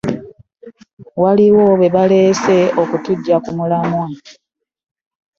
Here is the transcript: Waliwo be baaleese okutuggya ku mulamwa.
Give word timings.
Waliwo 1.21 1.65
be 1.79 1.87
baaleese 1.95 2.57
okutuggya 2.81 3.35
ku 3.43 3.51
mulamwa. 3.57 4.05